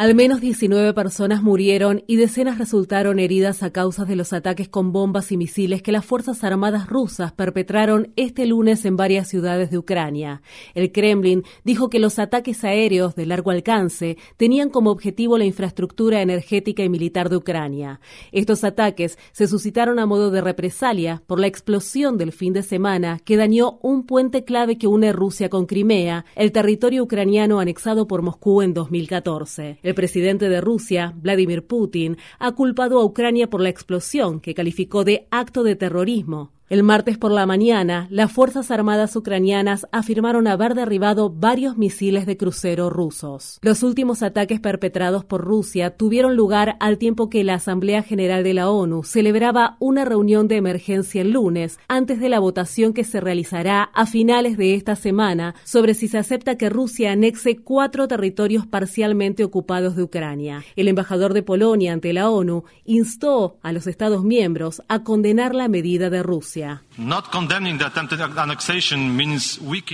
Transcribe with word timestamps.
Al 0.00 0.14
menos 0.14 0.40
19 0.40 0.94
personas 0.94 1.42
murieron 1.42 2.04
y 2.06 2.16
decenas 2.16 2.56
resultaron 2.56 3.18
heridas 3.18 3.62
a 3.62 3.70
causa 3.70 4.06
de 4.06 4.16
los 4.16 4.32
ataques 4.32 4.66
con 4.66 4.92
bombas 4.92 5.30
y 5.30 5.36
misiles 5.36 5.82
que 5.82 5.92
las 5.92 6.06
Fuerzas 6.06 6.42
Armadas 6.42 6.88
rusas 6.88 7.32
perpetraron 7.32 8.10
este 8.16 8.46
lunes 8.46 8.86
en 8.86 8.96
varias 8.96 9.28
ciudades 9.28 9.70
de 9.70 9.76
Ucrania. 9.76 10.40
El 10.72 10.90
Kremlin 10.90 11.42
dijo 11.64 11.90
que 11.90 11.98
los 11.98 12.18
ataques 12.18 12.64
aéreos 12.64 13.14
de 13.14 13.26
largo 13.26 13.50
alcance 13.50 14.16
tenían 14.38 14.70
como 14.70 14.90
objetivo 14.90 15.36
la 15.36 15.44
infraestructura 15.44 16.22
energética 16.22 16.82
y 16.82 16.88
militar 16.88 17.28
de 17.28 17.36
Ucrania. 17.36 18.00
Estos 18.32 18.64
ataques 18.64 19.18
se 19.32 19.48
suscitaron 19.48 19.98
a 19.98 20.06
modo 20.06 20.30
de 20.30 20.40
represalia 20.40 21.22
por 21.26 21.38
la 21.38 21.46
explosión 21.46 22.16
del 22.16 22.32
fin 22.32 22.54
de 22.54 22.62
semana 22.62 23.18
que 23.22 23.36
dañó 23.36 23.78
un 23.82 24.06
puente 24.06 24.44
clave 24.44 24.78
que 24.78 24.86
une 24.86 25.12
Rusia 25.12 25.50
con 25.50 25.66
Crimea, 25.66 26.24
el 26.36 26.52
territorio 26.52 27.02
ucraniano 27.02 27.60
anexado 27.60 28.06
por 28.06 28.22
Moscú 28.22 28.62
en 28.62 28.72
2014. 28.72 29.89
El 29.90 29.96
presidente 29.96 30.48
de 30.48 30.60
Rusia, 30.60 31.14
Vladimir 31.16 31.66
Putin, 31.66 32.16
ha 32.38 32.52
culpado 32.52 33.00
a 33.00 33.04
Ucrania 33.04 33.50
por 33.50 33.60
la 33.60 33.70
explosión 33.70 34.38
que 34.38 34.54
calificó 34.54 35.02
de 35.02 35.26
acto 35.32 35.64
de 35.64 35.74
terrorismo. 35.74 36.52
El 36.70 36.84
martes 36.84 37.18
por 37.18 37.32
la 37.32 37.46
mañana, 37.46 38.06
las 38.10 38.30
Fuerzas 38.30 38.70
Armadas 38.70 39.16
ucranianas 39.16 39.88
afirmaron 39.90 40.46
haber 40.46 40.76
derribado 40.76 41.28
varios 41.28 41.76
misiles 41.76 42.26
de 42.26 42.36
crucero 42.36 42.90
rusos. 42.90 43.58
Los 43.60 43.82
últimos 43.82 44.22
ataques 44.22 44.60
perpetrados 44.60 45.24
por 45.24 45.40
Rusia 45.40 45.96
tuvieron 45.96 46.36
lugar 46.36 46.76
al 46.78 46.96
tiempo 46.96 47.28
que 47.28 47.42
la 47.42 47.54
Asamblea 47.54 48.04
General 48.04 48.44
de 48.44 48.54
la 48.54 48.70
ONU 48.70 49.02
celebraba 49.02 49.78
una 49.80 50.04
reunión 50.04 50.46
de 50.46 50.58
emergencia 50.58 51.22
el 51.22 51.32
lunes, 51.32 51.80
antes 51.88 52.20
de 52.20 52.28
la 52.28 52.38
votación 52.38 52.92
que 52.92 53.02
se 53.02 53.20
realizará 53.20 53.82
a 53.92 54.06
finales 54.06 54.56
de 54.56 54.76
esta 54.76 54.94
semana 54.94 55.56
sobre 55.64 55.94
si 55.94 56.06
se 56.06 56.18
acepta 56.18 56.56
que 56.56 56.70
Rusia 56.70 57.10
anexe 57.10 57.56
cuatro 57.56 58.06
territorios 58.06 58.68
parcialmente 58.68 59.42
ocupados 59.42 59.96
de 59.96 60.04
Ucrania. 60.04 60.62
El 60.76 60.86
embajador 60.86 61.34
de 61.34 61.42
Polonia 61.42 61.92
ante 61.92 62.12
la 62.12 62.30
ONU 62.30 62.62
instó 62.84 63.58
a 63.60 63.72
los 63.72 63.88
Estados 63.88 64.22
miembros 64.22 64.82
a 64.86 65.02
condenar 65.02 65.56
la 65.56 65.66
medida 65.66 66.10
de 66.10 66.22
Rusia. 66.22 66.59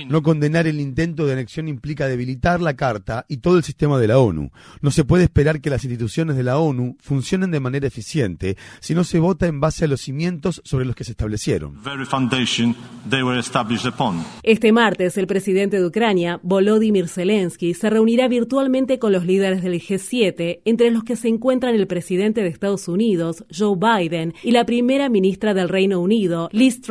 No 0.07 0.23
condenar 0.23 0.67
el 0.67 0.79
intento 0.79 1.25
de 1.25 1.33
anexión 1.33 1.67
implica 1.67 2.07
debilitar 2.07 2.61
la 2.61 2.75
Carta 2.75 3.25
y 3.27 3.37
todo 3.37 3.57
el 3.57 3.63
sistema 3.63 3.99
de 3.99 4.07
la 4.07 4.19
ONU. 4.19 4.51
No 4.81 4.91
se 4.91 5.03
puede 5.03 5.23
esperar 5.23 5.61
que 5.61 5.69
las 5.69 5.83
instituciones 5.83 6.35
de 6.35 6.43
la 6.43 6.57
ONU 6.57 6.97
funcionen 6.99 7.51
de 7.51 7.59
manera 7.59 7.87
eficiente 7.87 8.57
si 8.79 8.93
no 8.95 9.03
se 9.03 9.19
vota 9.19 9.47
en 9.47 9.59
base 9.59 9.85
a 9.85 9.87
los 9.87 10.01
cimientos 10.01 10.61
sobre 10.63 10.85
los 10.85 10.95
que 10.95 11.03
se 11.03 11.11
establecieron. 11.11 11.79
Este 14.43 14.71
martes, 14.71 15.17
el 15.17 15.27
presidente 15.27 15.77
de 15.77 15.85
Ucrania, 15.85 16.39
Volodymyr 16.43 17.07
Zelensky, 17.07 17.73
se 17.73 17.89
reunirá 17.89 18.27
virtualmente 18.27 18.99
con 18.99 19.11
los 19.11 19.25
líderes 19.25 19.63
del 19.63 19.81
G7, 19.81 20.61
entre 20.65 20.91
los 20.91 21.03
que 21.03 21.15
se 21.15 21.27
encuentran 21.27 21.75
el 21.75 21.87
presidente 21.87 22.41
de 22.41 22.49
Estados 22.49 22.87
Unidos, 22.87 23.45
Joe 23.55 23.77
Biden, 23.77 24.33
y 24.43 24.51
la 24.51 24.65
primera 24.65 25.09
ministra 25.09 25.53
del 25.53 25.69
Reino 25.69 25.99
Unido, 25.99 26.49
Liz. 26.57 26.81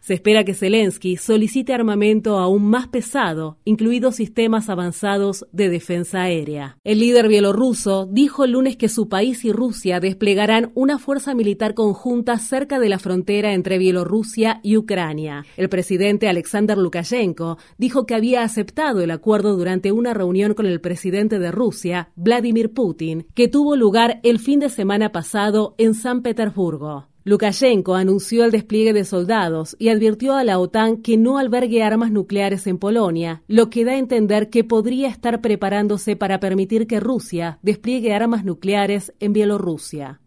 Se 0.00 0.12
espera 0.12 0.44
que 0.44 0.52
Zelensky 0.52 1.16
solicite 1.16 1.72
armamento 1.72 2.38
aún 2.38 2.68
más 2.68 2.86
pesado, 2.88 3.56
incluidos 3.64 4.16
sistemas 4.16 4.68
avanzados 4.68 5.46
de 5.52 5.70
defensa 5.70 6.20
aérea. 6.20 6.76
El 6.84 6.98
líder 6.98 7.26
bielorruso 7.26 8.06
dijo 8.06 8.44
el 8.44 8.52
lunes 8.52 8.76
que 8.76 8.90
su 8.90 9.08
país 9.08 9.42
y 9.46 9.52
Rusia 9.52 10.00
desplegarán 10.00 10.70
una 10.74 10.98
fuerza 10.98 11.34
militar 11.34 11.72
conjunta 11.72 12.38
cerca 12.38 12.78
de 12.78 12.90
la 12.90 12.98
frontera 12.98 13.54
entre 13.54 13.78
Bielorrusia 13.78 14.60
y 14.62 14.76
Ucrania. 14.76 15.46
El 15.56 15.70
presidente 15.70 16.28
Alexander 16.28 16.76
Lukashenko 16.76 17.56
dijo 17.78 18.04
que 18.04 18.14
había 18.14 18.42
aceptado 18.42 19.00
el 19.00 19.10
acuerdo 19.10 19.56
durante 19.56 19.92
una 19.92 20.12
reunión 20.12 20.52
con 20.52 20.66
el 20.66 20.82
presidente 20.82 21.38
de 21.38 21.50
Rusia, 21.52 22.10
Vladimir 22.16 22.74
Putin, 22.74 23.26
que 23.34 23.48
tuvo 23.48 23.76
lugar 23.76 24.20
el 24.24 24.40
fin 24.40 24.60
de 24.60 24.68
semana 24.68 25.10
pasado 25.10 25.74
en 25.78 25.94
San 25.94 26.20
Petersburgo. 26.20 27.06
Lukashenko 27.26 27.96
anunció 27.96 28.44
el 28.44 28.52
despliegue 28.52 28.92
de 28.92 29.04
soldados 29.04 29.74
y 29.80 29.88
advirtió 29.88 30.36
a 30.36 30.44
la 30.44 30.60
OTAN 30.60 30.98
que 30.98 31.16
no 31.16 31.38
albergue 31.38 31.82
armas 31.82 32.12
nucleares 32.12 32.68
en 32.68 32.78
Polonia, 32.78 33.42
lo 33.48 33.68
que 33.68 33.84
da 33.84 33.94
a 33.94 33.98
entender 33.98 34.48
que 34.48 34.62
podría 34.62 35.08
estar 35.08 35.40
preparándose 35.40 36.14
para 36.14 36.38
permitir 36.38 36.86
que 36.86 37.00
Rusia 37.00 37.58
despliegue 37.62 38.14
armas 38.14 38.44
nucleares 38.44 39.12
en 39.18 39.32
Bielorrusia. 39.32 40.20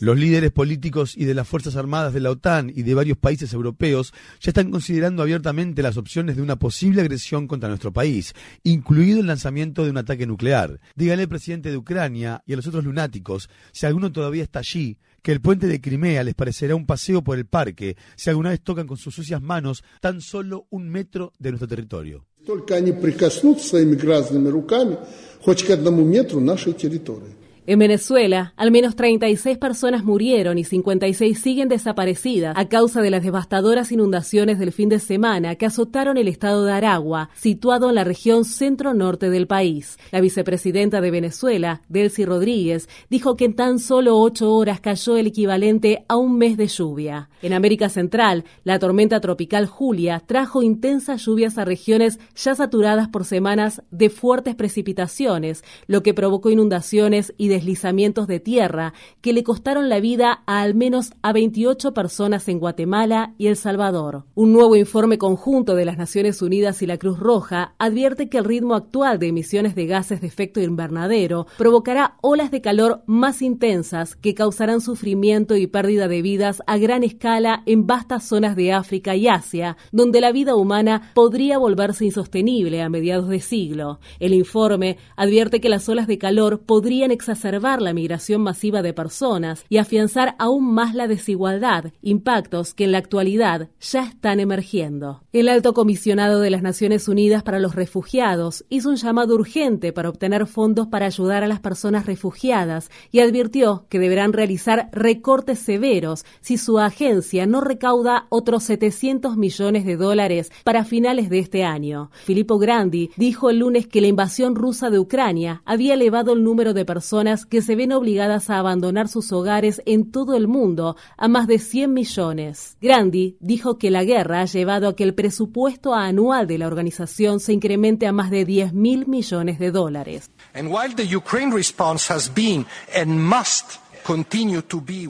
Los 0.00 0.18
líderes 0.18 0.50
políticos 0.50 1.14
y 1.16 1.26
de 1.26 1.34
las 1.34 1.46
Fuerzas 1.46 1.76
Armadas 1.76 2.12
de 2.12 2.20
la 2.20 2.30
OTAN 2.30 2.72
y 2.74 2.82
de 2.82 2.94
varios 2.94 3.16
países 3.16 3.52
europeos 3.52 4.12
ya 4.40 4.50
están 4.50 4.72
considerando 4.72 5.22
abiertamente 5.22 5.82
las 5.82 5.96
opciones 5.96 6.34
de 6.34 6.42
una 6.42 6.56
posible 6.56 7.02
agresión 7.02 7.46
contra 7.46 7.68
nuestro 7.68 7.92
país, 7.92 8.34
incluido 8.64 9.20
el 9.20 9.28
lanzamiento 9.28 9.84
de 9.84 9.90
un 9.90 9.98
ataque 9.98 10.26
nuclear. 10.26 10.80
Dígale 10.96 11.22
al 11.22 11.28
presidente 11.28 11.70
de 11.70 11.76
Ucrania 11.76 12.42
y 12.44 12.54
a 12.54 12.56
los 12.56 12.66
otros 12.66 12.82
lunáticos, 12.82 13.48
si 13.70 13.86
alguno 13.86 14.10
todavía 14.10 14.42
está 14.42 14.58
allí, 14.58 14.98
que 15.25 15.31
el 15.31 15.41
puente 15.41 15.67
de 15.67 15.79
Crimea 15.79 16.23
les 16.23 16.35
parecerá 16.35 16.75
un 16.75 16.85
paseo 16.85 17.23
por 17.23 17.37
el 17.37 17.45
parque 17.45 17.95
si 18.15 18.29
alguna 18.29 18.49
vez 18.49 18.61
tocan 18.61 18.87
con 18.87 18.97
sus 18.97 19.13
sucias 19.13 19.41
manos 19.41 19.83
tan 19.99 20.21
solo 20.21 20.67
un 20.69 20.89
metro 20.89 21.33
de 21.39 21.51
nuestro 21.51 21.67
territorio. 21.67 22.25
Только 22.45 22.75
они 22.75 22.91
прикоснутся 22.91 23.67
своими 23.67 23.95
грязными 23.95 24.49
руками 24.49 24.97
хоть 25.41 25.63
к 25.63 25.69
одному 25.69 26.03
метру 26.03 26.39
нашей 26.39 26.73
территории. 26.73 27.35
En 27.68 27.80
Venezuela, 27.80 28.52
al 28.56 28.70
menos 28.70 28.94
36 28.94 29.58
personas 29.58 30.04
murieron 30.04 30.56
y 30.56 30.62
56 30.62 31.36
siguen 31.36 31.68
desaparecidas 31.68 32.56
a 32.56 32.68
causa 32.68 33.02
de 33.02 33.10
las 33.10 33.24
devastadoras 33.24 33.90
inundaciones 33.90 34.60
del 34.60 34.70
fin 34.70 34.88
de 34.88 35.00
semana 35.00 35.56
que 35.56 35.66
azotaron 35.66 36.16
el 36.16 36.28
estado 36.28 36.64
de 36.64 36.70
Aragua, 36.70 37.28
situado 37.34 37.88
en 37.88 37.96
la 37.96 38.04
región 38.04 38.44
centro-norte 38.44 39.30
del 39.30 39.48
país. 39.48 39.98
La 40.12 40.20
vicepresidenta 40.20 41.00
de 41.00 41.10
Venezuela, 41.10 41.82
Delcy 41.88 42.24
Rodríguez, 42.24 42.88
dijo 43.10 43.34
que 43.34 43.46
en 43.46 43.56
tan 43.56 43.80
solo 43.80 44.16
ocho 44.16 44.54
horas 44.54 44.78
cayó 44.78 45.16
el 45.16 45.26
equivalente 45.26 46.04
a 46.06 46.14
un 46.14 46.38
mes 46.38 46.56
de 46.56 46.68
lluvia. 46.68 47.30
En 47.42 47.52
América 47.52 47.88
Central, 47.88 48.44
la 48.62 48.78
tormenta 48.78 49.18
tropical 49.18 49.66
Julia 49.66 50.22
trajo 50.24 50.62
intensas 50.62 51.26
lluvias 51.26 51.58
a 51.58 51.64
regiones 51.64 52.20
ya 52.36 52.54
saturadas 52.54 53.08
por 53.08 53.24
semanas 53.24 53.82
de 53.90 54.08
fuertes 54.08 54.54
precipitaciones, 54.54 55.64
lo 55.88 56.04
que 56.04 56.14
provocó 56.14 56.50
inundaciones 56.50 57.34
y 57.36 57.55
deslizamientos 57.56 58.26
de 58.26 58.38
tierra 58.38 58.92
que 59.22 59.32
le 59.32 59.42
costaron 59.42 59.88
la 59.88 59.98
vida 59.98 60.42
a 60.46 60.60
al 60.60 60.74
menos 60.74 61.12
a 61.22 61.32
28 61.32 61.94
personas 61.94 62.48
en 62.48 62.58
Guatemala 62.58 63.34
y 63.38 63.46
El 63.46 63.56
Salvador. 63.56 64.24
Un 64.34 64.52
nuevo 64.52 64.76
informe 64.76 65.16
conjunto 65.16 65.74
de 65.74 65.86
las 65.86 65.96
Naciones 65.96 66.42
Unidas 66.42 66.82
y 66.82 66.86
la 66.86 66.98
Cruz 66.98 67.18
Roja 67.18 67.74
advierte 67.78 68.28
que 68.28 68.36
el 68.36 68.44
ritmo 68.44 68.74
actual 68.74 69.18
de 69.18 69.28
emisiones 69.28 69.74
de 69.74 69.86
gases 69.86 70.20
de 70.20 70.26
efecto 70.26 70.60
invernadero 70.60 71.46
provocará 71.56 72.18
olas 72.20 72.50
de 72.50 72.60
calor 72.60 73.02
más 73.06 73.40
intensas 73.40 74.16
que 74.16 74.34
causarán 74.34 74.82
sufrimiento 74.82 75.56
y 75.56 75.66
pérdida 75.66 76.08
de 76.08 76.20
vidas 76.20 76.62
a 76.66 76.76
gran 76.76 77.04
escala 77.04 77.62
en 77.64 77.86
vastas 77.86 78.24
zonas 78.24 78.54
de 78.54 78.74
África 78.74 79.16
y 79.16 79.28
Asia, 79.28 79.78
donde 79.92 80.20
la 80.20 80.30
vida 80.30 80.56
humana 80.56 81.10
podría 81.14 81.56
volverse 81.56 82.04
insostenible 82.04 82.82
a 82.82 82.90
mediados 82.90 83.28
de 83.28 83.40
siglo. 83.40 83.98
El 84.20 84.34
informe 84.34 84.98
advierte 85.16 85.62
que 85.62 85.70
las 85.70 85.88
olas 85.88 86.06
de 86.06 86.18
calor 86.18 86.60
podrían 86.60 87.10
exacerbar 87.10 87.45
exacerbar 87.46 87.80
la 87.80 87.94
migración 87.94 88.42
masiva 88.42 88.82
de 88.82 88.92
personas 88.92 89.64
y 89.68 89.76
afianzar 89.76 90.34
aún 90.40 90.74
más 90.74 90.96
la 90.96 91.06
desigualdad, 91.06 91.92
impactos 92.02 92.74
que 92.74 92.82
en 92.82 92.90
la 92.90 92.98
actualidad 92.98 93.68
ya 93.80 94.02
están 94.02 94.40
emergiendo. 94.40 95.22
El 95.32 95.48
alto 95.48 95.72
comisionado 95.72 96.40
de 96.40 96.50
las 96.50 96.62
Naciones 96.62 97.06
Unidas 97.06 97.44
para 97.44 97.60
los 97.60 97.76
Refugiados 97.76 98.64
hizo 98.68 98.88
un 98.88 98.96
llamado 98.96 99.36
urgente 99.36 99.92
para 99.92 100.08
obtener 100.08 100.48
fondos 100.48 100.88
para 100.88 101.06
ayudar 101.06 101.44
a 101.44 101.46
las 101.46 101.60
personas 101.60 102.06
refugiadas 102.06 102.90
y 103.12 103.20
advirtió 103.20 103.86
que 103.88 104.00
deberán 104.00 104.32
realizar 104.32 104.88
recortes 104.90 105.60
severos 105.60 106.24
si 106.40 106.58
su 106.58 106.80
agencia 106.80 107.46
no 107.46 107.60
recauda 107.60 108.26
otros 108.28 108.64
700 108.64 109.36
millones 109.36 109.84
de 109.84 109.96
dólares 109.96 110.50
para 110.64 110.84
finales 110.84 111.30
de 111.30 111.38
este 111.38 111.62
año. 111.62 112.10
Filippo 112.24 112.58
Grandi 112.58 113.10
dijo 113.16 113.50
el 113.50 113.60
lunes 113.60 113.86
que 113.86 114.00
la 114.00 114.08
invasión 114.08 114.56
rusa 114.56 114.90
de 114.90 114.98
Ucrania 114.98 115.62
había 115.64 115.94
elevado 115.94 116.32
el 116.32 116.42
número 116.42 116.74
de 116.74 116.84
personas 116.84 117.35
que 117.44 117.60
se 117.60 117.76
ven 117.76 117.92
obligadas 117.92 118.48
a 118.48 118.58
abandonar 118.58 119.08
sus 119.08 119.32
hogares 119.32 119.82
en 119.84 120.10
todo 120.10 120.36
el 120.36 120.48
mundo 120.48 120.96
a 121.18 121.28
más 121.28 121.46
de 121.46 121.58
100 121.58 121.92
millones. 121.92 122.78
Grandi 122.80 123.36
dijo 123.40 123.76
que 123.76 123.90
la 123.90 124.04
guerra 124.04 124.40
ha 124.40 124.44
llevado 124.46 124.88
a 124.88 124.96
que 124.96 125.04
el 125.04 125.14
presupuesto 125.14 125.92
anual 125.92 126.46
de 126.46 126.58
la 126.58 126.66
organización 126.66 127.40
se 127.40 127.52
incremente 127.52 128.06
a 128.06 128.12
más 128.12 128.30
de 128.30 128.44
10 128.44 128.72
mil 128.72 129.06
millones 129.06 129.58
de 129.58 129.70
dólares. 129.70 130.30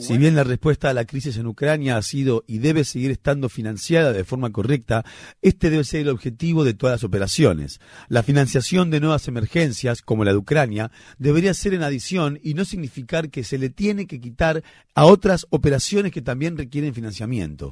Si 0.01 0.17
bien 0.17 0.35
la 0.35 0.45
respuesta 0.45 0.89
a 0.89 0.95
la 0.95 1.05
crisis 1.05 1.37
en 1.37 1.47
Ucrania 1.47 1.97
ha 1.97 2.03
sido 2.03 2.45
y 2.47 2.59
debe 2.59 2.85
seguir 2.85 3.11
estando 3.11 3.49
financiada 3.49 4.13
de 4.13 4.25
forma 4.25 4.51
correcta, 4.51 5.05
este 5.43 5.69
debe 5.69 5.85
ser 5.85 6.01
el 6.01 6.09
objetivo 6.09 6.65
de 6.65 6.73
todas 6.73 6.95
las 6.95 7.05
operaciones. 7.05 7.81
La 8.09 8.23
financiación 8.23 8.91
de 8.91 9.01
nuevas 9.01 9.29
emergencias, 9.29 10.01
como 10.01 10.25
la 10.25 10.33
de 10.33 10.39
Ucrania, 10.39 10.91
debería 11.19 11.53
ser 11.53 11.75
en 11.75 11.83
adición 11.83 12.41
y 12.43 12.55
no 12.55 12.65
significar 12.65 13.29
que 13.29 13.45
se 13.45 13.59
le 13.59 13.69
tiene 13.69 14.07
que 14.07 14.21
quitar 14.21 14.63
a 14.95 15.05
otras 15.05 15.47
operaciones 15.51 16.11
que 16.11 16.23
también 16.23 16.57
requieren 16.57 16.95
financiamiento. 16.95 17.71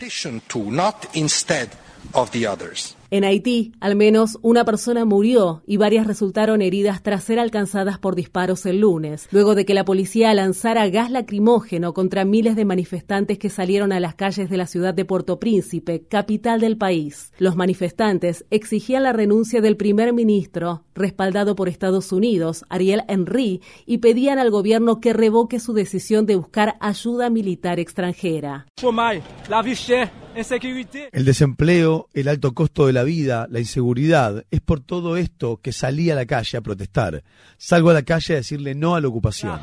En 3.11 3.25
Haití, 3.25 3.73
al 3.81 3.97
menos 3.97 4.39
una 4.43 4.65
persona 4.65 5.05
murió 5.05 5.63
y 5.67 5.77
varias 5.77 6.07
resultaron 6.07 6.63
heridas 6.63 7.03
tras 7.03 7.25
ser 7.25 7.39
alcanzadas 7.39 7.99
por 7.99 8.17
disparos 8.17 8.67
el 8.67 8.81
lunes, 8.81 9.29
luego 9.31 9.55
de 9.55 9.65
que 9.65 9.75
la 9.75 9.85
policía 9.85 10.33
lanzara 10.35 10.89
gas 10.89 11.11
lacrimógeno 11.11 11.95
contra 11.95 12.25
miles 12.25 12.57
de 12.57 12.65
manifestantes 12.65 13.39
que 13.39 13.51
salieron 13.51 13.93
a 13.93 14.01
las 14.01 14.15
calles 14.15 14.51
de 14.51 14.57
la 14.57 14.67
ciudad 14.67 14.95
de 14.95 15.05
Puerto 15.05 15.39
Príncipe, 15.39 16.05
capital 16.09 16.61
del 16.61 16.77
país. 16.77 17.33
Los 17.39 17.57
manifestantes 17.57 18.45
exigían 18.51 19.03
la 19.03 19.13
renuncia 19.13 19.61
del 19.61 19.77
primer 19.77 20.13
ministro, 20.13 20.85
respaldado 20.95 21.55
por 21.55 21.69
Estados 21.69 22.13
Unidos, 22.13 22.65
Ariel 22.69 23.03
Henry, 23.09 23.61
y 23.87 23.99
pedían 23.99 24.39
al 24.39 24.51
gobierno 24.51 25.01
que 25.01 25.13
revoque 25.13 25.61
su 25.61 25.73
decisión 25.73 26.27
de 26.27 26.37
buscar 26.37 26.77
ayuda 26.81 27.31
militar 27.31 27.79
extranjera. 27.79 28.67
El 31.13 31.25
desempleo, 31.25 32.09
el 32.13 32.29
alto 32.29 32.53
costo 32.55 32.87
de 32.87 32.93
la 32.93 33.05
vida, 33.05 33.47
la 33.51 33.61
inseguridad, 33.61 34.45
es 34.51 34.61
por 34.61 34.81
todo 34.81 35.17
esto 35.17 35.59
que 35.63 35.73
salí 35.73 36.11
a 36.11 36.15
la 36.15 36.27
calle 36.27 36.59
a 36.59 36.61
protestar. 36.61 37.23
Salgo 37.57 37.91
a 37.91 37.95
la 37.95 38.03
calle 38.03 38.35
a 38.35 38.37
decirle 38.39 38.75
no 38.75 38.95
a 38.95 39.01
la 39.01 39.09
ocupación. 39.09 39.61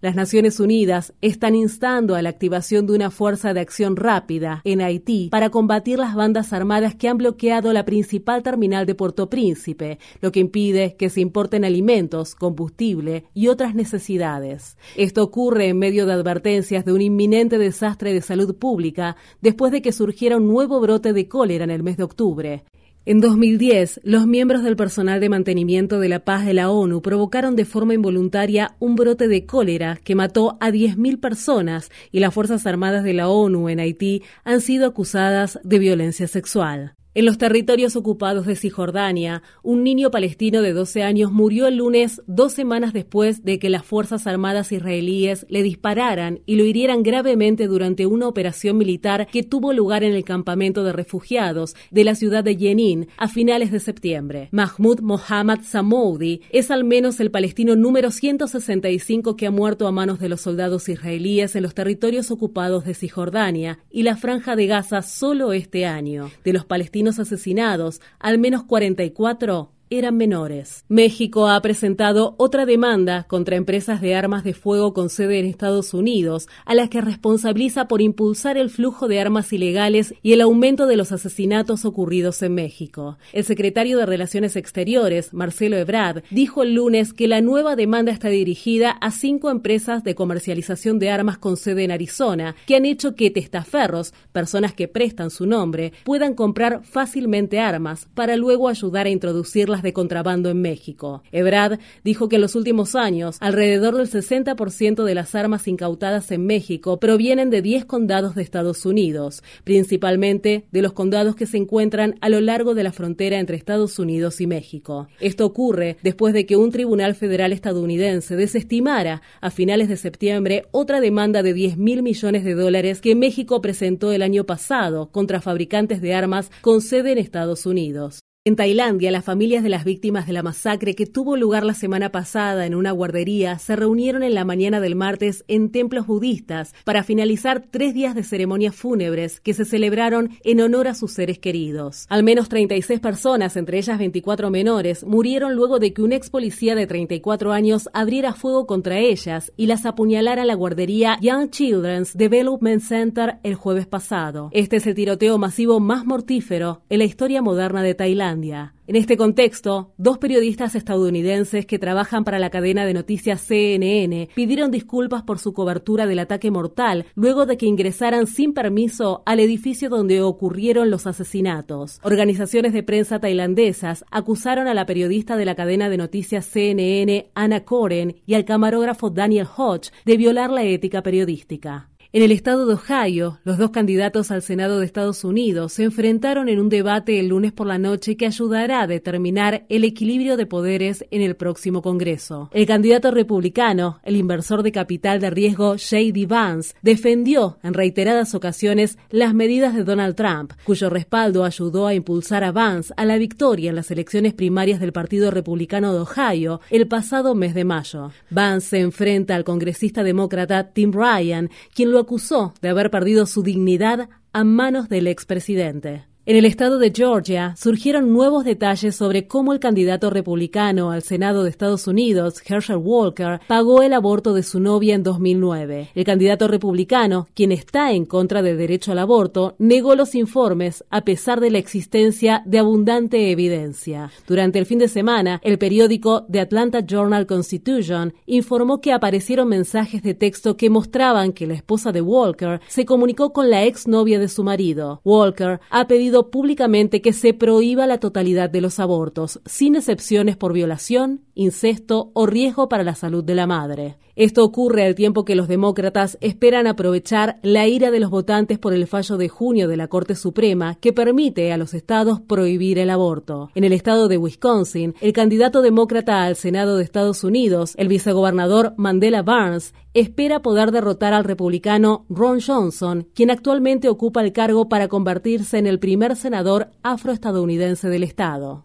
Las 0.00 0.14
Naciones 0.14 0.60
Unidas 0.60 1.12
están 1.22 1.56
instando 1.56 2.14
a 2.14 2.22
la 2.22 2.28
activación 2.28 2.86
de 2.86 2.92
una 2.92 3.10
fuerza 3.10 3.52
de 3.52 3.58
acción 3.58 3.96
rápida 3.96 4.60
en 4.62 4.80
Haití 4.80 5.28
para 5.28 5.50
combatir 5.50 5.98
las 5.98 6.14
bandas 6.14 6.52
armadas 6.52 6.94
que 6.94 7.08
han 7.08 7.18
bloqueado 7.18 7.72
la 7.72 7.84
principal 7.84 8.44
terminal 8.44 8.86
de 8.86 8.94
Puerto 8.94 9.28
Príncipe, 9.28 9.98
lo 10.20 10.30
que 10.30 10.38
impide 10.38 10.94
que 10.94 11.10
se 11.10 11.20
importen 11.20 11.64
alimentos, 11.64 12.36
combustible 12.36 13.24
y 13.34 13.48
otras 13.48 13.74
necesidades. 13.74 14.76
Esto 14.94 15.24
ocurre 15.24 15.66
en 15.66 15.80
medio 15.80 16.06
de 16.06 16.12
advertencias 16.12 16.84
de 16.84 16.92
un 16.92 17.00
inminente 17.00 17.58
desastre 17.58 18.14
de 18.14 18.22
salud 18.22 18.54
pública 18.54 19.16
después 19.40 19.72
de 19.72 19.82
que 19.82 19.90
surgiera 19.90 20.36
un 20.36 20.46
nuevo 20.46 20.78
brote 20.78 21.12
de 21.12 21.26
cólera 21.26 21.64
en 21.64 21.70
el 21.70 21.82
mes 21.82 21.96
de 21.96 22.04
octubre. 22.04 22.62
En 23.08 23.20
2010, 23.20 24.02
los 24.04 24.26
miembros 24.26 24.62
del 24.62 24.76
personal 24.76 25.18
de 25.18 25.30
mantenimiento 25.30 25.98
de 25.98 26.10
la 26.10 26.26
paz 26.26 26.44
de 26.44 26.52
la 26.52 26.68
ONU 26.68 27.00
provocaron 27.00 27.56
de 27.56 27.64
forma 27.64 27.94
involuntaria 27.94 28.76
un 28.80 28.96
brote 28.96 29.28
de 29.28 29.46
cólera 29.46 29.98
que 30.04 30.14
mató 30.14 30.58
a 30.60 30.68
10.000 30.68 31.18
personas 31.18 31.90
y 32.12 32.20
las 32.20 32.34
Fuerzas 32.34 32.66
Armadas 32.66 33.04
de 33.04 33.14
la 33.14 33.30
ONU 33.30 33.70
en 33.70 33.80
Haití 33.80 34.24
han 34.44 34.60
sido 34.60 34.86
acusadas 34.86 35.58
de 35.64 35.78
violencia 35.78 36.28
sexual. 36.28 36.97
En 37.18 37.24
los 37.24 37.36
territorios 37.36 37.96
ocupados 37.96 38.46
de 38.46 38.54
Cisjordania, 38.54 39.42
un 39.64 39.82
niño 39.82 40.12
palestino 40.12 40.62
de 40.62 40.72
12 40.72 41.02
años 41.02 41.32
murió 41.32 41.66
el 41.66 41.78
lunes 41.78 42.22
dos 42.28 42.52
semanas 42.52 42.92
después 42.92 43.44
de 43.44 43.58
que 43.58 43.70
las 43.70 43.84
Fuerzas 43.84 44.28
Armadas 44.28 44.70
israelíes 44.70 45.44
le 45.48 45.64
dispararan 45.64 46.42
y 46.46 46.54
lo 46.54 46.64
hirieran 46.64 47.02
gravemente 47.02 47.66
durante 47.66 48.06
una 48.06 48.28
operación 48.28 48.78
militar 48.78 49.26
que 49.32 49.42
tuvo 49.42 49.72
lugar 49.72 50.04
en 50.04 50.14
el 50.14 50.22
campamento 50.22 50.84
de 50.84 50.92
refugiados 50.92 51.74
de 51.90 52.04
la 52.04 52.14
ciudad 52.14 52.44
de 52.44 52.54
Jenin 52.54 53.08
a 53.16 53.26
finales 53.26 53.72
de 53.72 53.80
septiembre. 53.80 54.48
Mahmoud 54.52 55.00
Mohammad 55.00 55.62
Samoudi 55.64 56.42
es 56.50 56.70
al 56.70 56.84
menos 56.84 57.18
el 57.18 57.32
palestino 57.32 57.74
número 57.74 58.12
165 58.12 59.34
que 59.34 59.48
ha 59.48 59.50
muerto 59.50 59.88
a 59.88 59.90
manos 59.90 60.20
de 60.20 60.28
los 60.28 60.42
soldados 60.42 60.88
israelíes 60.88 61.56
en 61.56 61.64
los 61.64 61.74
territorios 61.74 62.30
ocupados 62.30 62.84
de 62.84 62.94
Cisjordania 62.94 63.80
y 63.90 64.04
la 64.04 64.16
franja 64.16 64.54
de 64.54 64.68
Gaza 64.68 65.02
solo 65.02 65.52
este 65.52 65.84
año. 65.84 66.30
De 66.44 66.52
los 66.52 66.64
palestinos 66.64 67.07
asesinados, 67.16 68.02
al 68.18 68.38
menos 68.38 68.64
44 68.64 69.72
eran 69.90 70.16
menores. 70.16 70.84
México 70.88 71.48
ha 71.48 71.60
presentado 71.60 72.34
otra 72.38 72.66
demanda 72.66 73.24
contra 73.24 73.56
empresas 73.56 74.00
de 74.00 74.14
armas 74.14 74.44
de 74.44 74.54
fuego 74.54 74.92
con 74.92 75.08
sede 75.08 75.38
en 75.38 75.46
Estados 75.46 75.94
Unidos, 75.94 76.48
a 76.64 76.74
las 76.74 76.88
que 76.88 77.00
responsabiliza 77.00 77.88
por 77.88 78.02
impulsar 78.02 78.56
el 78.56 78.70
flujo 78.70 79.08
de 79.08 79.20
armas 79.20 79.52
ilegales 79.52 80.14
y 80.22 80.32
el 80.32 80.40
aumento 80.40 80.86
de 80.86 80.96
los 80.96 81.12
asesinatos 81.12 81.84
ocurridos 81.84 82.42
en 82.42 82.54
México. 82.54 83.18
El 83.32 83.44
secretario 83.44 83.98
de 83.98 84.06
Relaciones 84.06 84.56
Exteriores, 84.56 85.32
Marcelo 85.32 85.76
Ebrard, 85.76 86.22
dijo 86.30 86.62
el 86.62 86.74
lunes 86.74 87.12
que 87.12 87.28
la 87.28 87.40
nueva 87.40 87.76
demanda 87.76 88.12
está 88.12 88.28
dirigida 88.28 88.90
a 88.90 89.10
cinco 89.10 89.50
empresas 89.50 90.04
de 90.04 90.14
comercialización 90.14 90.98
de 90.98 91.10
armas 91.10 91.38
con 91.38 91.56
sede 91.56 91.84
en 91.84 91.90
Arizona, 91.90 92.54
que 92.66 92.76
han 92.76 92.84
hecho 92.84 93.14
que 93.14 93.30
testaferros, 93.30 94.12
personas 94.32 94.74
que 94.74 94.88
prestan 94.88 95.30
su 95.30 95.46
nombre, 95.46 95.92
puedan 96.04 96.34
comprar 96.34 96.82
fácilmente 96.84 97.58
armas 97.58 98.08
para 98.14 98.36
luego 98.36 98.68
ayudar 98.68 99.06
a 99.06 99.10
introducirlas 99.10 99.77
de 99.82 99.92
contrabando 99.92 100.50
en 100.50 100.60
México. 100.60 101.22
Ebrard 101.32 101.78
dijo 102.04 102.28
que 102.28 102.36
en 102.36 102.42
los 102.42 102.54
últimos 102.54 102.94
años 102.94 103.36
alrededor 103.40 103.96
del 103.96 104.08
60% 104.08 105.04
de 105.04 105.14
las 105.14 105.34
armas 105.34 105.68
incautadas 105.68 106.30
en 106.30 106.46
México 106.46 106.98
provienen 106.98 107.50
de 107.50 107.62
10 107.62 107.84
condados 107.84 108.34
de 108.34 108.42
Estados 108.42 108.86
Unidos, 108.86 109.42
principalmente 109.64 110.66
de 110.70 110.82
los 110.82 110.92
condados 110.92 111.36
que 111.36 111.46
se 111.46 111.56
encuentran 111.56 112.16
a 112.20 112.28
lo 112.28 112.40
largo 112.40 112.74
de 112.74 112.82
la 112.82 112.92
frontera 112.92 113.38
entre 113.38 113.56
Estados 113.56 113.98
Unidos 113.98 114.40
y 114.40 114.46
México. 114.46 115.08
Esto 115.20 115.46
ocurre 115.46 115.96
después 116.02 116.34
de 116.34 116.46
que 116.46 116.56
un 116.56 116.70
tribunal 116.70 117.14
federal 117.14 117.52
estadounidense 117.52 118.36
desestimara 118.36 119.22
a 119.40 119.50
finales 119.50 119.88
de 119.88 119.96
septiembre 119.96 120.66
otra 120.70 121.00
demanda 121.00 121.42
de 121.42 121.54
10 121.54 121.76
mil 121.76 122.02
millones 122.02 122.44
de 122.44 122.54
dólares 122.54 123.00
que 123.00 123.14
México 123.14 123.60
presentó 123.60 124.12
el 124.12 124.22
año 124.22 124.44
pasado 124.44 125.10
contra 125.10 125.40
fabricantes 125.40 126.00
de 126.00 126.14
armas 126.14 126.50
con 126.60 126.80
sede 126.80 127.12
en 127.12 127.18
Estados 127.18 127.66
Unidos. 127.66 128.20
En 128.48 128.56
Tailandia, 128.56 129.10
las 129.10 129.26
familias 129.26 129.62
de 129.62 129.68
las 129.68 129.84
víctimas 129.84 130.26
de 130.26 130.32
la 130.32 130.42
masacre 130.42 130.94
que 130.94 131.04
tuvo 131.04 131.36
lugar 131.36 131.66
la 131.66 131.74
semana 131.74 132.10
pasada 132.10 132.64
en 132.64 132.74
una 132.74 132.92
guardería 132.92 133.58
se 133.58 133.76
reunieron 133.76 134.22
en 134.22 134.32
la 134.32 134.46
mañana 134.46 134.80
del 134.80 134.96
martes 134.96 135.44
en 135.48 135.70
templos 135.70 136.06
budistas 136.06 136.72
para 136.84 137.04
finalizar 137.04 137.62
tres 137.70 137.92
días 137.92 138.14
de 138.14 138.22
ceremonias 138.22 138.74
fúnebres 138.74 139.40
que 139.40 139.52
se 139.52 139.66
celebraron 139.66 140.30
en 140.44 140.62
honor 140.62 140.88
a 140.88 140.94
sus 140.94 141.12
seres 141.12 141.38
queridos. 141.38 142.06
Al 142.08 142.22
menos 142.22 142.48
36 142.48 143.00
personas, 143.00 143.54
entre 143.58 143.76
ellas 143.76 143.98
24 143.98 144.48
menores, 144.48 145.04
murieron 145.04 145.54
luego 145.54 145.78
de 145.78 145.92
que 145.92 146.00
un 146.00 146.14
ex 146.14 146.30
policía 146.30 146.74
de 146.74 146.86
34 146.86 147.52
años 147.52 147.90
abriera 147.92 148.32
fuego 148.32 148.66
contra 148.66 148.98
ellas 148.98 149.52
y 149.58 149.66
las 149.66 149.84
apuñalara 149.84 150.44
a 150.44 150.46
la 150.46 150.54
guardería 150.54 151.18
Young 151.20 151.50
Children's 151.50 152.16
Development 152.16 152.80
Center 152.80 153.40
el 153.42 153.56
jueves 153.56 153.86
pasado. 153.86 154.48
Este 154.52 154.76
es 154.76 154.86
el 154.86 154.94
tiroteo 154.94 155.36
masivo 155.36 155.80
más 155.80 156.06
mortífero 156.06 156.80
en 156.88 157.00
la 157.00 157.04
historia 157.04 157.42
moderna 157.42 157.82
de 157.82 157.94
Tailandia. 157.94 158.37
En 158.86 158.96
este 158.96 159.16
contexto, 159.16 159.92
dos 159.98 160.18
periodistas 160.18 160.74
estadounidenses 160.74 161.66
que 161.66 161.78
trabajan 161.78 162.24
para 162.24 162.38
la 162.38 162.50
cadena 162.50 162.86
de 162.86 162.94
noticias 162.94 163.40
CNN 163.40 164.28
pidieron 164.34 164.70
disculpas 164.70 165.22
por 165.22 165.38
su 165.38 165.52
cobertura 165.52 166.06
del 166.06 166.20
ataque 166.20 166.50
mortal 166.50 167.06
luego 167.14 167.46
de 167.46 167.56
que 167.56 167.66
ingresaran 167.66 168.26
sin 168.26 168.54
permiso 168.54 169.22
al 169.26 169.40
edificio 169.40 169.88
donde 169.88 170.22
ocurrieron 170.22 170.90
los 170.90 171.06
asesinatos. 171.06 172.00
Organizaciones 172.02 172.72
de 172.72 172.82
prensa 172.82 173.18
tailandesas 173.18 174.04
acusaron 174.10 174.68
a 174.68 174.74
la 174.74 174.86
periodista 174.86 175.36
de 175.36 175.44
la 175.44 175.54
cadena 175.54 175.90
de 175.90 175.96
noticias 175.96 176.46
CNN, 176.46 177.30
Anna 177.34 177.64
Koren, 177.64 178.16
y 178.24 178.34
al 178.34 178.44
camarógrafo 178.44 179.10
Daniel 179.10 179.48
Hodge 179.56 179.90
de 180.04 180.16
violar 180.16 180.50
la 180.50 180.62
ética 180.62 181.02
periodística. 181.02 181.88
En 182.10 182.22
el 182.22 182.32
estado 182.32 182.64
de 182.64 182.72
Ohio, 182.72 183.38
los 183.44 183.58
dos 183.58 183.70
candidatos 183.70 184.30
al 184.30 184.40
Senado 184.40 184.78
de 184.78 184.86
Estados 184.86 185.24
Unidos 185.24 185.74
se 185.74 185.84
enfrentaron 185.84 186.48
en 186.48 186.58
un 186.58 186.70
debate 186.70 187.20
el 187.20 187.28
lunes 187.28 187.52
por 187.52 187.66
la 187.66 187.76
noche 187.76 188.16
que 188.16 188.24
ayudará 188.24 188.80
a 188.80 188.86
determinar 188.86 189.66
el 189.68 189.84
equilibrio 189.84 190.38
de 190.38 190.46
poderes 190.46 191.04
en 191.10 191.20
el 191.20 191.36
próximo 191.36 191.82
Congreso. 191.82 192.48
El 192.54 192.64
candidato 192.64 193.10
republicano, 193.10 194.00
el 194.04 194.16
inversor 194.16 194.62
de 194.62 194.72
capital 194.72 195.20
de 195.20 195.28
riesgo 195.28 195.72
J.D. 195.72 196.24
Vance, 196.26 196.74
defendió 196.80 197.58
en 197.62 197.74
reiteradas 197.74 198.34
ocasiones 198.34 198.96
las 199.10 199.34
medidas 199.34 199.74
de 199.74 199.84
Donald 199.84 200.16
Trump, 200.16 200.54
cuyo 200.64 200.88
respaldo 200.88 201.44
ayudó 201.44 201.86
a 201.86 201.92
impulsar 201.92 202.42
a 202.42 202.52
Vance 202.52 202.94
a 202.96 203.04
la 203.04 203.18
victoria 203.18 203.68
en 203.68 203.76
las 203.76 203.90
elecciones 203.90 204.32
primarias 204.32 204.80
del 204.80 204.94
Partido 204.94 205.30
Republicano 205.30 205.92
de 205.92 206.00
Ohio 206.00 206.62
el 206.70 206.88
pasado 206.88 207.34
mes 207.34 207.52
de 207.52 207.66
mayo. 207.66 208.12
Vance 208.30 208.68
se 208.70 208.80
enfrenta 208.80 209.36
al 209.36 209.44
congresista 209.44 210.02
demócrata 210.02 210.72
Tim 210.72 210.90
Ryan, 210.90 211.50
quien 211.74 211.92
lo 211.92 211.97
acusó 212.00 212.54
de 212.60 212.68
haber 212.68 212.90
perdido 212.90 213.26
su 213.26 213.42
dignidad 213.42 214.08
a 214.32 214.44
manos 214.44 214.88
del 214.88 215.06
expresidente. 215.06 216.07
En 216.28 216.36
el 216.36 216.44
estado 216.44 216.78
de 216.78 216.92
Georgia 216.94 217.54
surgieron 217.56 218.12
nuevos 218.12 218.44
detalles 218.44 218.94
sobre 218.94 219.26
cómo 219.26 219.54
el 219.54 219.60
candidato 219.60 220.10
republicano 220.10 220.90
al 220.90 221.00
Senado 221.00 221.42
de 221.42 221.48
Estados 221.48 221.86
Unidos, 221.86 222.42
Herschel 222.46 222.76
Walker, 222.76 223.40
pagó 223.46 223.80
el 223.80 223.94
aborto 223.94 224.34
de 224.34 224.42
su 224.42 224.60
novia 224.60 224.94
en 224.94 225.02
2009. 225.02 225.88
El 225.94 226.04
candidato 226.04 226.46
republicano, 226.46 227.28
quien 227.32 227.50
está 227.50 227.92
en 227.92 228.04
contra 228.04 228.42
del 228.42 228.58
derecho 228.58 228.92
al 228.92 228.98
aborto, 228.98 229.54
negó 229.58 229.94
los 229.94 230.14
informes 230.14 230.84
a 230.90 231.00
pesar 231.00 231.40
de 231.40 231.50
la 231.50 231.56
existencia 231.56 232.42
de 232.44 232.58
abundante 232.58 233.30
evidencia. 233.30 234.10
Durante 234.26 234.58
el 234.58 234.66
fin 234.66 234.80
de 234.80 234.88
semana, 234.88 235.40
el 235.42 235.56
periódico 235.56 236.26
The 236.30 236.40
Atlanta 236.40 236.80
Journal 236.80 237.26
Constitution 237.26 238.12
informó 238.26 238.82
que 238.82 238.92
aparecieron 238.92 239.48
mensajes 239.48 240.02
de 240.02 240.12
texto 240.12 240.58
que 240.58 240.68
mostraban 240.68 241.32
que 241.32 241.46
la 241.46 241.54
esposa 241.54 241.90
de 241.90 242.02
Walker 242.02 242.60
se 242.68 242.84
comunicó 242.84 243.32
con 243.32 243.48
la 243.48 243.64
exnovia 243.64 244.18
de 244.18 244.28
su 244.28 244.44
marido. 244.44 245.00
Walker 245.06 245.60
ha 245.70 245.86
pedido 245.86 246.17
públicamente 246.26 247.00
que 247.00 247.12
se 247.12 247.32
prohíba 247.32 247.86
la 247.86 247.98
totalidad 247.98 248.50
de 248.50 248.60
los 248.60 248.80
abortos, 248.80 249.40
sin 249.46 249.76
excepciones 249.76 250.36
por 250.36 250.52
violación, 250.52 251.22
incesto 251.34 252.10
o 252.14 252.26
riesgo 252.26 252.68
para 252.68 252.82
la 252.82 252.96
salud 252.96 253.22
de 253.22 253.34
la 253.36 253.46
madre. 253.46 253.96
Esto 254.18 254.44
ocurre 254.44 254.84
al 254.84 254.96
tiempo 254.96 255.24
que 255.24 255.36
los 255.36 255.46
demócratas 255.46 256.18
esperan 256.20 256.66
aprovechar 256.66 257.38
la 257.44 257.68
ira 257.68 257.92
de 257.92 258.00
los 258.00 258.10
votantes 258.10 258.58
por 258.58 258.74
el 258.74 258.88
fallo 258.88 259.16
de 259.16 259.28
junio 259.28 259.68
de 259.68 259.76
la 259.76 259.86
Corte 259.86 260.16
Suprema 260.16 260.74
que 260.80 260.92
permite 260.92 261.52
a 261.52 261.56
los 261.56 261.72
estados 261.72 262.20
prohibir 262.20 262.80
el 262.80 262.90
aborto. 262.90 263.50
En 263.54 263.62
el 263.62 263.72
estado 263.72 264.08
de 264.08 264.18
Wisconsin, 264.18 264.96
el 265.00 265.12
candidato 265.12 265.62
demócrata 265.62 266.24
al 266.24 266.34
Senado 266.34 266.76
de 266.76 266.82
Estados 266.82 267.22
Unidos, 267.22 267.74
el 267.76 267.86
vicegobernador 267.86 268.74
Mandela 268.76 269.22
Barnes, 269.22 269.72
espera 269.94 270.42
poder 270.42 270.72
derrotar 270.72 271.14
al 271.14 271.22
republicano 271.22 272.04
Ron 272.08 272.40
Johnson, 272.40 273.06
quien 273.14 273.30
actualmente 273.30 273.88
ocupa 273.88 274.20
el 274.22 274.32
cargo 274.32 274.68
para 274.68 274.88
convertirse 274.88 275.58
en 275.58 275.68
el 275.68 275.78
primer 275.78 276.07
senador 276.16 276.70
afroestadounidense 276.82 277.88
del 277.88 278.02
estado. 278.02 278.64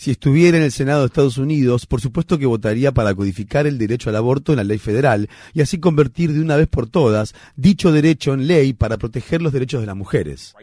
Si 0.00 0.10
estuviera 0.10 0.56
en 0.58 0.64
el 0.64 0.72
Senado 0.72 1.00
de 1.00 1.06
Estados 1.06 1.38
Unidos, 1.38 1.86
por 1.86 2.00
supuesto 2.00 2.38
que 2.38 2.46
votaría 2.46 2.92
para 2.92 3.14
codificar 3.14 3.66
el 3.66 3.78
derecho 3.78 4.10
al 4.10 4.16
aborto 4.16 4.52
en 4.52 4.58
la 4.58 4.64
ley 4.64 4.78
federal 4.78 5.28
y 5.52 5.62
así 5.62 5.78
convertir 5.78 6.32
de 6.32 6.40
una 6.40 6.56
vez 6.56 6.68
por 6.68 6.88
todas 6.88 7.34
dicho 7.56 7.92
derecho 7.92 8.34
en 8.34 8.46
ley 8.46 8.72
para 8.72 8.96
proteger 8.96 9.42
los 9.42 9.52
derechos 9.52 9.80
de 9.80 9.86
las 9.86 9.96
mujeres. 9.96 10.54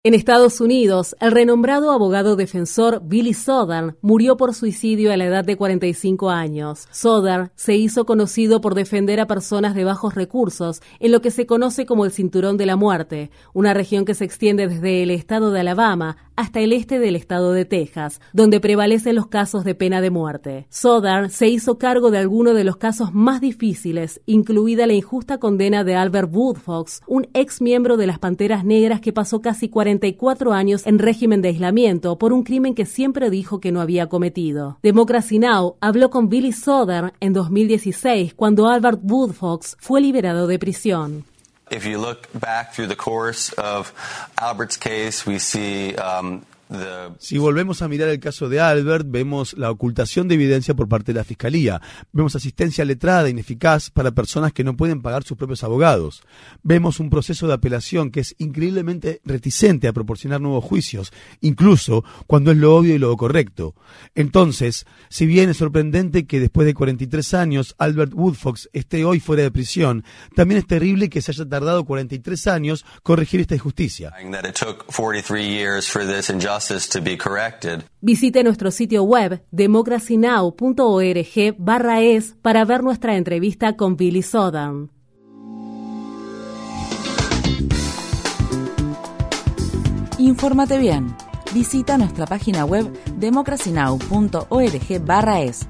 En 0.06 0.14
Estados 0.14 0.60
Unidos, 0.60 1.16
el 1.22 1.32
renombrado 1.32 1.90
abogado 1.90 2.36
defensor 2.36 3.02
Billy 3.06 3.34
Southern 3.34 3.96
murió 4.02 4.36
por 4.36 4.54
suicidio 4.54 5.14
a 5.14 5.16
la 5.16 5.24
edad 5.24 5.46
de 5.46 5.56
45 5.56 6.30
años. 6.30 6.90
Southern 6.92 7.52
se 7.56 7.78
hizo 7.78 8.06
conocido 8.06 8.60
por 8.60 8.76
defender 8.76 9.22
a 9.22 9.28
personas 9.28 9.76
de 9.76 9.86
bajos 9.86 10.14
recursos 10.14 10.82
en 11.00 11.14
lo 11.14 11.22
que 11.22 11.32
se 11.32 11.46
conoce 11.46 11.86
como 11.86 12.04
el 12.04 12.12
Cinturón 12.12 12.58
de 12.58 12.66
la 12.66 12.76
Muerte, 12.76 13.32
una 13.54 13.74
región 13.74 14.04
que 14.04 14.14
se 14.14 14.26
extiende 14.26 14.68
desde 14.68 15.04
el 15.04 15.10
estado 15.10 15.52
de 15.52 15.62
Alabama 15.62 16.18
hasta 16.36 16.60
el 16.60 16.74
este 16.74 17.00
del 17.00 17.16
estado 17.16 17.52
de 17.54 17.66
Texas, 17.66 18.22
donde 18.34 18.60
prevalecen 18.60 19.16
los 19.16 19.28
casos 19.28 19.64
de 19.64 19.76
pena 19.76 20.02
de 20.02 20.10
muerte. 20.10 20.68
Southern 20.70 21.30
se 21.30 21.48
hizo 21.48 21.78
cargo 21.78 22.12
de 22.12 22.18
algunos 22.18 22.56
de 22.56 22.64
los 22.64 22.78
casos 22.78 23.14
más 23.14 23.42
difíciles, 23.42 24.22
incluida 24.26 24.88
la 24.88 24.94
injusta 24.94 25.38
condena 25.38 25.84
de 25.84 25.96
Albert 25.96 26.30
Woodfox, 26.34 27.02
un 27.08 27.28
ex 27.34 27.62
miembro 27.62 27.98
de 27.98 28.08
las 28.08 28.20
Panteras 28.20 28.66
Negras 28.66 29.02
que 29.02 29.14
pasó 29.14 29.42
casi 29.42 29.70
40 29.70 30.08
años 30.52 30.86
en 30.86 31.00
régimen 31.00 31.42
de 31.42 31.50
aislamiento 31.50 32.18
por 32.18 32.34
un 32.34 32.44
crimen 32.44 32.76
que 32.76 32.86
siempre 32.86 33.30
dijo 33.30 33.60
que 33.60 33.72
no 33.72 33.82
había 33.82 34.08
cometido. 34.08 34.78
Democracy 34.84 35.40
Now! 35.40 35.76
habló 35.82 36.10
con 36.10 36.30
Billy 36.30 36.52
Soder 36.52 37.14
en 37.20 37.34
2016 37.34 38.34
cuando 38.34 38.68
Albert 38.68 39.00
Woodfox 39.04 39.78
fue 39.80 40.02
liberado 40.02 40.48
de 40.48 40.60
prisión. 40.60 41.26
If 41.74 41.88
you 41.88 41.98
look 41.98 42.28
back 42.40 42.76
through 42.76 42.86
the 42.86 42.96
course 42.96 43.52
of 43.52 43.92
Albert's 44.40 44.78
case, 44.78 45.26
we 45.26 45.40
see 45.40 45.96
um, 45.96 46.46
si 47.20 47.38
volvemos 47.38 47.82
a 47.82 47.88
mirar 47.88 48.10
el 48.10 48.20
caso 48.20 48.50
de 48.50 48.60
Albert, 48.60 49.06
vemos 49.08 49.54
la 49.54 49.70
ocultación 49.70 50.28
de 50.28 50.36
evidencia 50.36 50.74
por 50.74 50.88
parte 50.88 51.14
de 51.14 51.20
la 51.20 51.24
Fiscalía. 51.24 51.82
Vemos 52.12 52.36
asistencia 52.36 52.86
letrada 52.86 53.30
ineficaz 53.30 53.90
para 53.90 54.12
personas 54.12 54.54
que 54.54 54.64
no 54.64 54.76
pueden 54.76 55.02
pagar 55.02 55.24
sus 55.24 55.38
propios 55.38 55.64
abogados. 55.64 56.24
Vemos 56.64 57.00
un 57.00 57.10
proceso 57.10 57.48
de 57.48 57.54
apelación 57.54 58.12
que 58.12 58.22
es 58.22 58.36
increíblemente 58.40 59.22
reticente 59.24 59.88
a 59.88 59.94
proporcionar 59.94 60.42
nuevos 60.42 60.64
juicios, 60.64 61.12
incluso 61.42 62.04
cuando 62.28 62.52
es 62.52 62.58
lo 62.58 62.76
obvio 62.76 62.96
y 62.96 63.00
lo 63.00 63.16
correcto. 63.18 63.76
Entonces, 64.16 64.86
si 65.10 65.26
bien 65.26 65.50
es 65.50 65.58
sorprendente 65.58 66.26
que 66.26 66.40
después 66.40 66.66
de 66.66 66.74
43 66.74 67.34
años 67.34 67.76
Albert 67.78 68.14
Woodfox 68.14 68.70
esté 68.74 69.06
hoy 69.06 69.20
fuera 69.20 69.44
de 69.44 69.52
prisión, 69.52 70.04
también 70.36 70.60
es 70.60 70.68
terrible 70.68 71.10
que 71.10 71.22
se 71.22 71.32
haya 71.32 71.46
tardado 71.46 71.84
43 71.86 72.48
años 72.48 72.86
corregir 73.04 73.42
esta 73.42 73.56
injusticia. 73.56 74.14
Injustice 76.54 76.90
to 76.90 77.02
be 77.02 77.18
corrected. 77.18 77.84
Visite 78.02 78.44
nuestro 78.44 78.72
sitio 78.72 79.04
web 79.04 79.42
democracynow.org 79.52 81.56
barra 81.58 82.02
es 82.02 82.36
para 82.42 82.66
ver 82.66 82.84
nuestra 82.84 83.16
entrevista 83.16 83.76
con 83.76 83.96
Billy 83.96 84.22
Sodan. 84.22 84.92
Infórmate 90.18 90.78
bien. 90.78 91.16
Visita 91.54 91.98
nuestra 91.98 92.26
página 92.26 92.66
web 92.66 92.92
democracynow.org 93.18 95.06
barra 95.06 95.42
es. 95.42 95.68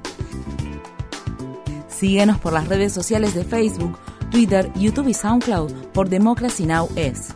Síguenos 1.88 2.38
por 2.38 2.52
las 2.52 2.68
redes 2.68 2.92
sociales 2.92 3.34
de 3.34 3.44
Facebook, 3.44 3.98
Twitter, 4.30 4.70
YouTube 4.74 5.08
y 5.08 5.14
SoundCloud 5.14 5.72
por 5.92 6.08
Democracy 6.08 6.66
Now! 6.66 6.88
es. 6.96 7.34